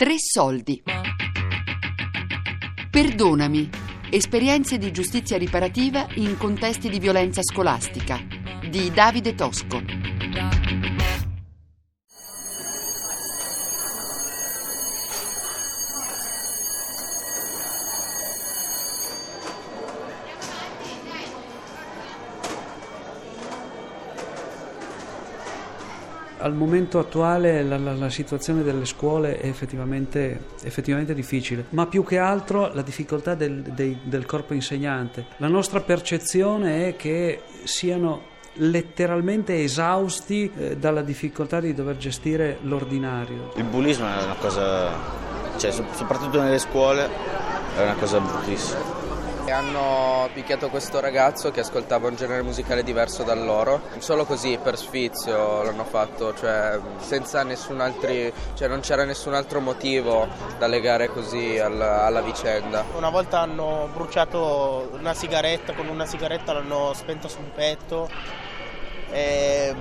[0.00, 0.82] Tre soldi.
[2.90, 3.68] Perdonami.
[4.08, 8.18] Esperienze di giustizia riparativa in contesti di violenza scolastica.
[8.66, 9.99] Di Davide Tosco.
[26.42, 32.02] Al momento attuale la, la, la situazione delle scuole è effettivamente, effettivamente, difficile, ma più
[32.02, 35.26] che altro la difficoltà del, dei, del corpo insegnante.
[35.36, 43.52] La nostra percezione è che siano letteralmente esausti eh, dalla difficoltà di dover gestire l'ordinario.
[43.56, 44.92] Il bullismo è una cosa,
[45.58, 47.08] cioè, soprattutto nelle scuole,
[47.76, 48.99] è una cosa bruttissima.
[49.50, 54.78] Hanno picchiato questo ragazzo che ascoltava un genere musicale diverso da loro, solo così per
[54.78, 60.28] sfizio l'hanno fatto, cioè senza nessun altri, cioè non c'era nessun altro motivo
[60.58, 62.84] da legare così alla, alla vicenda.
[62.96, 68.08] Una volta hanno bruciato una sigaretta, con una sigaretta l'hanno spenta sul petto.
[69.10, 69.74] E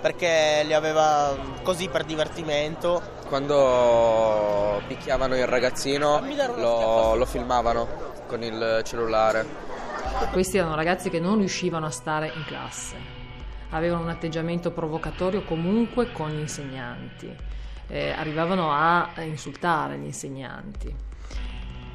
[0.00, 3.18] perché li aveva così per divertimento.
[3.28, 6.22] Quando picchiavano il ragazzino
[6.56, 7.86] lo, lo filmavano
[8.26, 9.68] con il cellulare.
[10.32, 12.96] Questi erano ragazzi che non riuscivano a stare in classe,
[13.70, 17.34] avevano un atteggiamento provocatorio comunque con gli insegnanti,
[17.88, 20.94] eh, arrivavano a insultare gli insegnanti.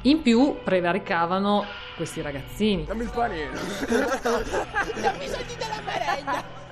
[0.02, 1.64] In più prevaricavano
[1.96, 2.84] questi ragazzini.
[2.84, 3.50] Dammi il panino.
[3.50, 6.65] Ho bisogno della merenda.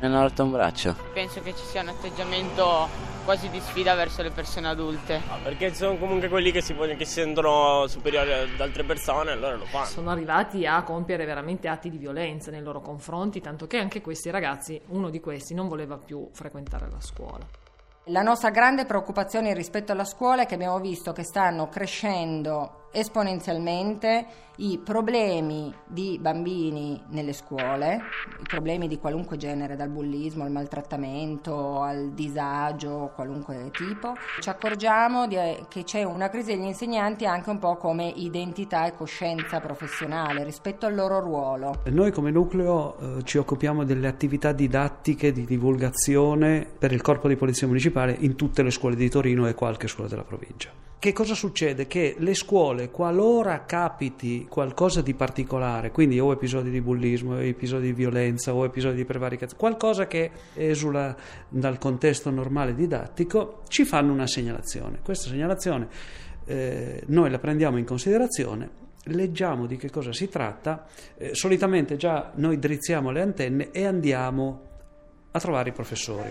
[0.00, 0.96] Mi hanno rotto un braccio.
[1.12, 2.88] Penso che ci sia un atteggiamento
[3.24, 5.20] quasi di sfida verso le persone adulte.
[5.28, 9.56] Ah, perché sono comunque quelli che si, che si sentono superiori ad altre persone, allora
[9.56, 9.84] lo fanno.
[9.84, 14.30] Sono arrivati a compiere veramente atti di violenza nei loro confronti, tanto che anche questi
[14.30, 17.46] ragazzi, uno di questi, non voleva più frequentare la scuola.
[18.04, 24.48] La nostra grande preoccupazione rispetto alla scuola è che abbiamo visto che stanno crescendo esponenzialmente
[24.60, 28.02] i problemi di bambini nelle scuole,
[28.40, 34.14] i problemi di qualunque genere, dal bullismo al maltrattamento al disagio, qualunque tipo.
[34.38, 35.36] Ci accorgiamo di,
[35.68, 40.84] che c'è una crisi degli insegnanti anche un po' come identità e coscienza professionale rispetto
[40.84, 41.82] al loro ruolo.
[41.86, 47.36] Noi come nucleo eh, ci occupiamo delle attività didattiche di divulgazione per il corpo di
[47.36, 50.89] polizia municipale in tutte le scuole di Torino e qualche scuola della provincia.
[51.00, 51.86] Che cosa succede?
[51.86, 57.86] Che le scuole, qualora capiti qualcosa di particolare, quindi o episodi di bullismo, o episodi
[57.86, 61.16] di violenza, o episodi di prevaricazione, qualcosa che esula
[61.48, 64.98] dal contesto normale didattico, ci fanno una segnalazione.
[65.02, 65.88] Questa segnalazione
[66.44, 70.84] eh, noi la prendiamo in considerazione leggiamo di che cosa si tratta,
[71.16, 74.60] eh, solitamente già noi drizziamo le antenne e andiamo
[75.30, 76.30] a trovare i professori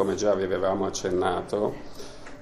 [0.00, 1.74] come già vi avevamo accennato,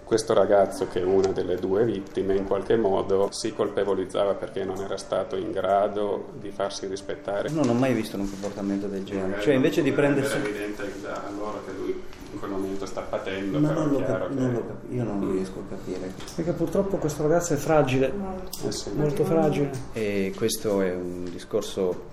[0.04, 4.78] questo ragazzo che è una delle due vittime in qualche modo si colpevolizzava perché non
[4.78, 7.50] era stato in grado di farsi rispettare.
[7.50, 10.36] Non ho mai visto un comportamento del genere, cioè invece di prendersi...
[10.36, 12.00] Era evidente da allora che lui
[12.32, 14.40] in quel momento sta patendo, Ma però non chiaro cap- che...
[14.40, 16.12] non lo cap- io non riesco a capire.
[16.36, 18.12] Perché purtroppo questo ragazzo è fragile,
[18.66, 18.92] Eh sì.
[18.94, 19.70] molto fragile.
[19.94, 22.04] E questo è un discorso,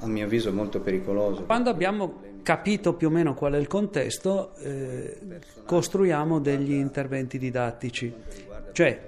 [0.00, 1.42] a mio avviso, molto pericoloso.
[1.42, 5.18] Quando abbiamo capito più o meno qual è il contesto, eh,
[5.66, 8.10] costruiamo degli interventi didattici.
[8.72, 9.06] Cioè,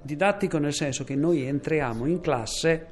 [0.00, 2.86] didattico nel senso che noi entriamo in classe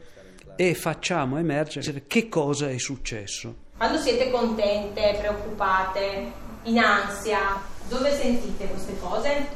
[0.57, 3.55] e facciamo emergere che cosa è successo.
[3.77, 6.33] Quando siete contente, preoccupate,
[6.65, 9.47] in ansia, dove sentite queste cose?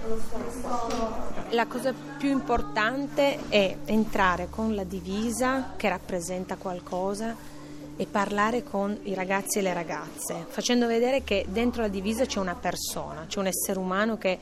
[1.49, 7.57] La cosa più importante è entrare con la divisa che rappresenta qualcosa
[8.01, 12.39] e parlare con i ragazzi e le ragazze, facendo vedere che dentro la divisa c'è
[12.39, 14.39] una persona, c'è un essere umano che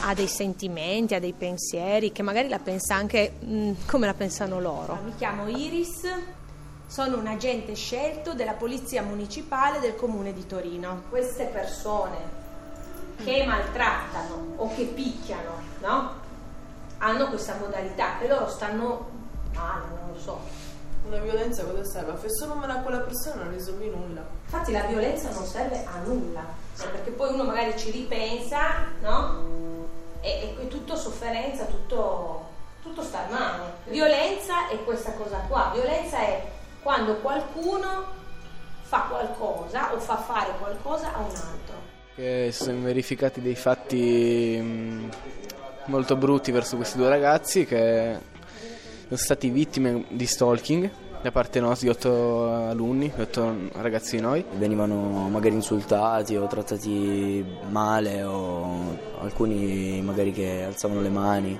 [0.00, 4.60] ha dei sentimenti, ha dei pensieri, che magari la pensa anche mh, come la pensano
[4.60, 4.98] loro.
[5.04, 6.08] Mi chiamo Iris,
[6.86, 11.02] sono un agente scelto della Polizia Municipale del Comune di Torino.
[11.10, 12.42] Queste persone
[13.22, 15.52] che maltrattano o che picchiano,
[15.82, 16.22] no?
[16.96, 19.10] Hanno questa modalità e loro stanno
[19.52, 20.63] male, non lo so
[21.10, 22.16] La violenza cosa serve?
[22.16, 24.24] Fai solo male a quella persona, non risolvi nulla.
[24.44, 26.44] Infatti la violenza non serve a nulla,
[26.76, 29.52] cioè, perché poi uno magari ci ripensa, no?
[30.20, 32.48] E, è tutto sofferenza, tutto,
[32.82, 33.64] tutto sta a mano.
[33.84, 36.42] Violenza è questa cosa qua, violenza è
[36.82, 38.22] quando qualcuno
[38.82, 41.92] fa qualcosa o fa fare qualcosa a un altro.
[42.14, 45.08] Che si sono verificati dei fatti mm,
[45.86, 48.18] molto brutti verso questi due ragazzi che
[49.14, 50.90] sono stati vittime di stalking
[51.22, 54.44] da parte nostra, di otto alunni, di otto ragazzi di noi.
[54.56, 61.58] Venivano magari insultati o trattati male o alcuni magari che alzavano le mani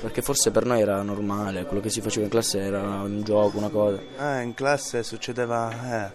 [0.00, 3.58] perché forse per noi era normale, quello che si faceva in classe era un gioco,
[3.58, 4.00] una cosa.
[4.18, 6.10] Eh, in classe succedeva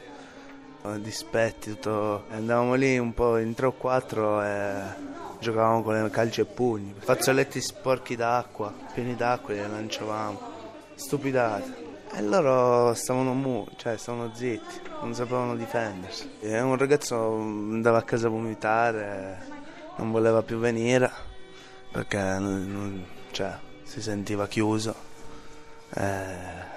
[0.84, 2.24] eh, dispetti, tutto.
[2.30, 4.74] Andavamo lì un po' in tre o quattro e
[5.40, 6.96] giocavamo con le calci e pugni.
[6.98, 10.54] Fazzoletti sporchi d'acqua, pieni d'acqua li lanciavamo.
[10.96, 11.84] Stupidate.
[12.12, 16.30] E loro stavano mu, cioè stavano zitti, non sapevano difendersi.
[16.40, 19.46] E un ragazzo andava a casa a vomitare,
[19.98, 21.12] non voleva più venire
[21.92, 24.94] perché non, cioè, si sentiva chiuso.
[25.94, 26.74] E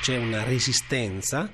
[0.00, 1.48] c'è una resistenza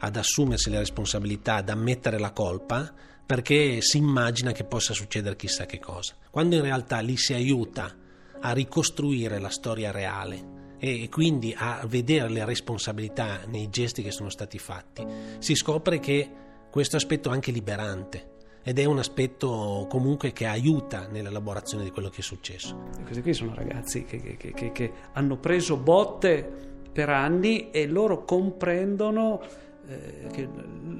[0.00, 2.92] ad assumersi le responsabilità, ad ammettere la colpa,
[3.24, 6.14] perché si immagina che possa succedere chissà che cosa.
[6.30, 7.94] Quando in realtà lì si aiuta
[8.40, 14.30] a ricostruire la storia reale e quindi a vedere le responsabilità nei gesti che sono
[14.30, 15.06] stati fatti,
[15.38, 16.30] si scopre che
[16.70, 18.28] questo aspetto è anche liberante
[18.62, 22.88] ed è un aspetto comunque che aiuta nell'elaborazione di quello che è successo.
[23.02, 28.24] Questi qui sono ragazzi che, che, che, che hanno preso botte per anni e loro
[28.24, 29.40] comprendono
[29.90, 30.48] eh, che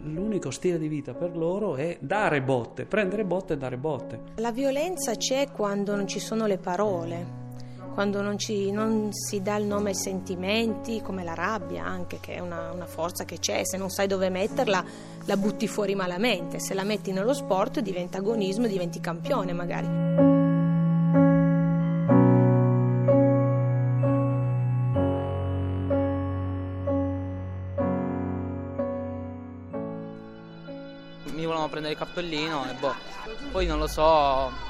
[0.02, 4.20] l'unico stile di vita per loro è dare botte, prendere botte e dare botte.
[4.37, 7.38] La violenza c'è quando non ci sono le parole,
[7.94, 12.34] quando non, ci, non si dà il nome ai sentimenti, come la rabbia anche, che
[12.34, 14.84] è una, una forza che c'è, se non sai dove metterla
[15.25, 20.39] la butti fuori malamente, se la metti nello sport diventa agonismo, diventi campione magari.
[31.69, 32.95] Prendere il cappellino e boh.
[33.51, 34.69] Poi non lo so,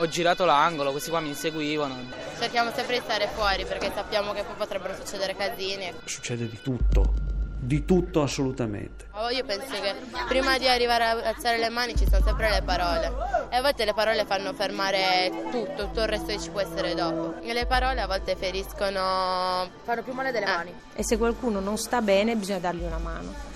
[0.00, 1.94] ho girato l'angolo, questi qua mi inseguivano.
[2.38, 5.92] Cerchiamo sempre di stare fuori perché sappiamo che poi potrebbero succedere casini.
[6.04, 7.12] Succede di tutto,
[7.58, 9.08] di tutto assolutamente.
[9.30, 9.94] Io penso che
[10.26, 13.12] prima di arrivare a alzare le mani ci sono sempre le parole
[13.50, 16.94] e a volte le parole fanno fermare tutto, tutto il resto che ci può essere
[16.94, 17.38] dopo.
[17.42, 19.68] E le parole a volte feriscono...
[19.84, 20.48] fanno più male delle eh.
[20.48, 20.74] mani.
[20.94, 23.49] E se qualcuno non sta bene bisogna dargli una mano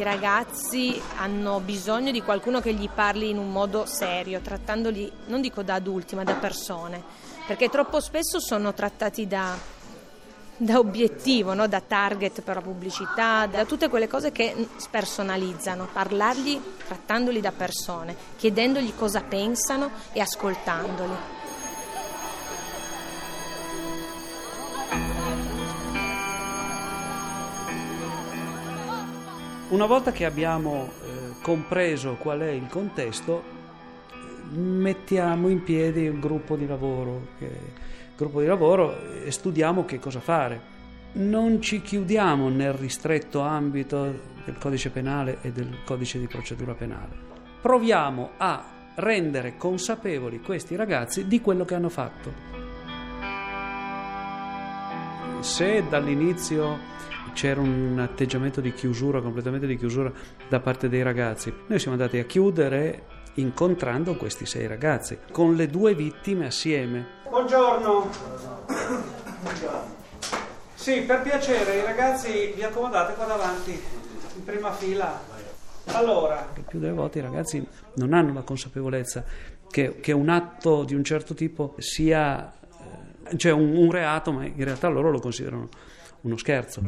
[0.00, 5.42] i ragazzi hanno bisogno di qualcuno che gli parli in un modo serio, trattandoli non
[5.42, 7.02] dico da adulti ma da persone,
[7.46, 9.54] perché troppo spesso sono trattati da,
[10.56, 11.68] da obiettivo, no?
[11.68, 18.16] da target per la pubblicità, da tutte quelle cose che spersonalizzano, parlargli trattandoli da persone,
[18.36, 21.39] chiedendogli cosa pensano e ascoltandoli.
[29.70, 33.40] Una volta che abbiamo eh, compreso qual è il contesto,
[34.50, 37.48] mettiamo in piedi un gruppo di lavoro, che,
[38.16, 40.60] gruppo di lavoro e studiamo che cosa fare.
[41.12, 44.02] Non ci chiudiamo nel ristretto ambito
[44.44, 47.14] del codice penale e del codice di procedura penale.
[47.60, 48.64] Proviamo a
[48.96, 52.32] rendere consapevoli questi ragazzi di quello che hanno fatto.
[55.38, 56.76] Se dall'inizio
[57.32, 60.12] c'era un atteggiamento di chiusura, completamente di chiusura
[60.48, 61.52] da parte dei ragazzi.
[61.66, 67.06] Noi siamo andati a chiudere incontrando questi sei ragazzi, con le due vittime assieme.
[67.28, 68.10] Buongiorno.
[69.42, 69.98] Buongiorno.
[70.74, 75.20] Sì, per piacere, i ragazzi vi accomodate qua davanti, in prima fila.
[75.86, 76.48] Allora.
[76.66, 79.24] Più delle volte i ragazzi non hanno la consapevolezza
[79.70, 82.52] che, che un atto di un certo tipo sia
[83.28, 85.68] eh, cioè un, un reato, ma in realtà loro lo considerano
[86.22, 86.80] uno scherzo.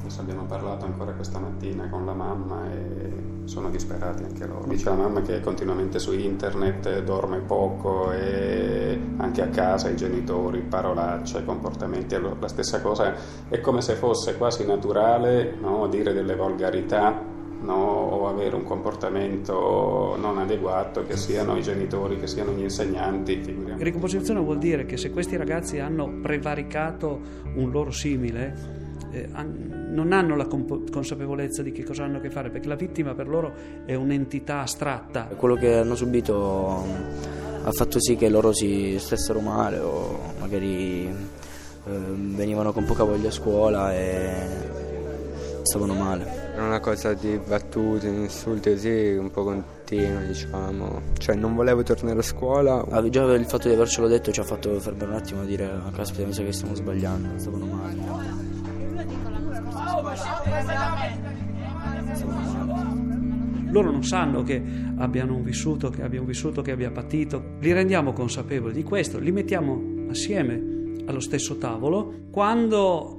[0.00, 4.66] Adesso abbiamo parlato ancora questa mattina con la mamma e sono disperati anche loro.
[4.66, 9.96] Dice la mamma che è continuamente su internet, dorme poco e anche a casa i
[9.96, 12.16] genitori, parolacce, comportamenti.
[12.18, 13.14] La stessa cosa
[13.48, 20.16] è come se fosse quasi naturale no, dire delle volgarità No, o avere un comportamento
[20.16, 23.42] non adeguato, che siano i genitori, che siano gli insegnanti.
[23.42, 23.82] Figuriamo.
[23.82, 27.20] Ricomposizione vuol dire che se questi ragazzi hanno prevaricato
[27.56, 32.30] un loro simile, eh, non hanno la comp- consapevolezza di che cosa hanno a che
[32.30, 33.52] fare, perché la vittima per loro
[33.84, 35.28] è un'entità astratta.
[35.36, 36.84] Quello che hanno subito
[37.64, 41.12] ha fatto sì che loro si stessero male o magari eh,
[41.84, 44.67] venivano con poca voglia a scuola e
[45.68, 46.52] stavano male.
[46.54, 51.02] Era una cosa di battute, insulti così, un po' continua, diciamo.
[51.18, 52.84] Cioè, non volevo tornare a scuola.
[52.88, 55.66] Ah, già il fatto di avercelo detto ci ha fatto fermare un attimo a dire,
[55.66, 57.96] ah, caspita, mi sa che stiamo sbagliando, stavano male.
[63.70, 64.62] Loro non sanno che
[64.96, 67.56] abbiano un vissuto, che abbia un vissuto che abbia patito.
[67.60, 72.28] Li rendiamo consapevoli di questo, li mettiamo assieme allo stesso tavolo.
[72.30, 73.18] Quando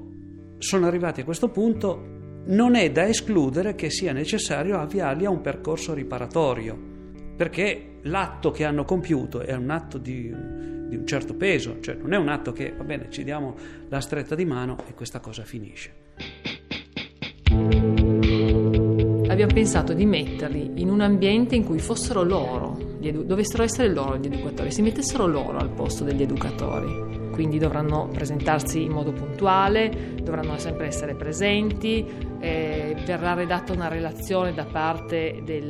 [0.58, 2.09] sono arrivati a questo punto,
[2.46, 6.78] non è da escludere che sia necessario avviarli a un percorso riparatorio,
[7.36, 10.34] perché l'atto che hanno compiuto è un atto di,
[10.88, 13.56] di un certo peso, cioè non è un atto che, va bene, ci diamo
[13.90, 16.08] la stretta di mano e questa cosa finisce.
[19.28, 24.18] Abbiamo pensato di metterli in un ambiente in cui fossero loro, edu- dovessero essere loro
[24.18, 27.29] gli educatori, si mettessero loro al posto degli educatori.
[27.40, 32.06] Quindi dovranno presentarsi in modo puntuale, dovranno sempre essere presenti,
[32.38, 35.70] eh, verrà redatta una relazione da parte del,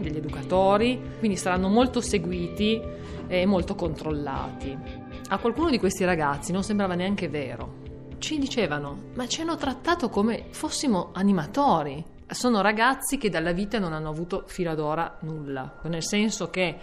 [0.00, 2.80] degli educatori, quindi saranno molto seguiti
[3.26, 4.74] e molto controllati.
[5.28, 7.74] A qualcuno di questi ragazzi non sembrava neanche vero.
[8.16, 13.92] Ci dicevano, ma ci hanno trattato come fossimo animatori, sono ragazzi che dalla vita non
[13.92, 16.78] hanno avuto fino ad ora nulla, nel senso che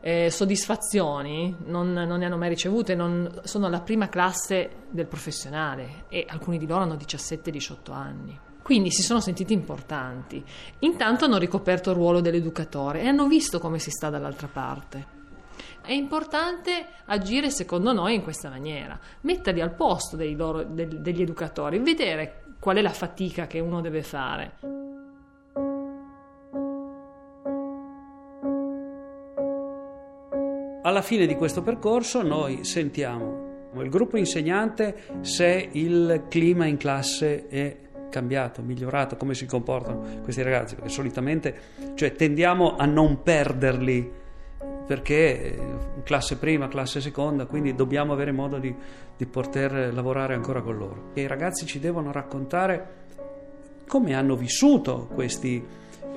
[0.00, 6.04] eh, soddisfazioni non, non, ne hanno mai ricevute, non, sono la prima classe del professionale
[6.08, 8.38] e alcuni di loro hanno 17-18 anni.
[8.62, 10.42] Quindi si sono sentiti importanti.
[10.80, 15.18] Intanto hanno ricoperto il ruolo dell'educatore e hanno visto come si sta dall'altra parte.
[15.82, 21.78] È importante agire secondo noi in questa maniera, metterli al posto loro, del, degli educatori,
[21.78, 24.89] vedere qual è la fatica che uno deve fare.
[30.90, 37.46] Alla fine di questo percorso noi sentiamo il gruppo insegnante se il clima in classe
[37.46, 37.76] è
[38.08, 41.60] cambiato, migliorato, come si comportano questi ragazzi, perché solitamente
[41.94, 44.10] cioè, tendiamo a non perderli
[44.84, 45.62] perché eh,
[46.02, 48.74] classe prima, classe seconda, quindi dobbiamo avere modo di,
[49.16, 51.10] di poter lavorare ancora con loro.
[51.14, 52.86] E I ragazzi ci devono raccontare
[53.86, 55.64] come hanno vissuto questi,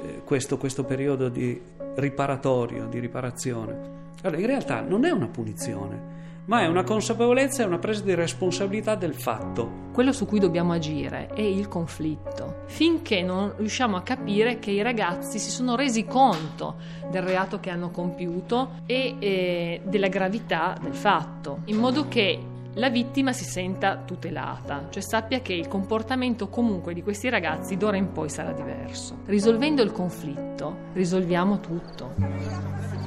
[0.01, 1.61] eh, questo, questo periodo di
[1.93, 4.02] riparatorio, di riparazione.
[4.23, 6.11] Allora, in realtà non è una punizione,
[6.45, 9.81] ma è una consapevolezza e una presa di responsabilità del fatto.
[9.91, 14.81] Quello su cui dobbiamo agire è il conflitto, finché non riusciamo a capire che i
[14.81, 16.75] ragazzi si sono resi conto
[17.11, 22.39] del reato che hanno compiuto e eh, della gravità del fatto, in modo che
[22.75, 27.97] la vittima si senta tutelata, cioè sappia che il comportamento comunque di questi ragazzi d'ora
[27.97, 29.17] in poi sarà diverso.
[29.25, 33.02] Risolvendo il conflitto, risolviamo tutto.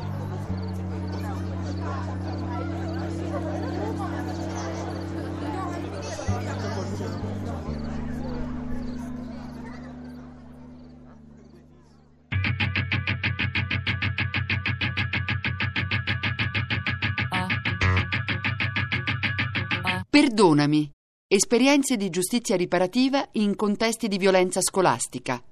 [20.36, 20.90] Perdonami.
[21.28, 25.42] Esperienze di giustizia riparativa in contesti di violenza scolastica.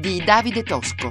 [0.00, 1.10] Di Davide Tosco.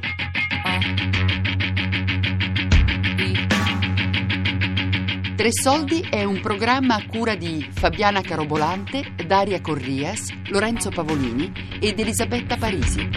[5.39, 11.97] Tre Soldi è un programma a cura di Fabiana Carobolante, Daria Corrias, Lorenzo Pavolini ed
[11.97, 13.07] Elisabetta Parisi.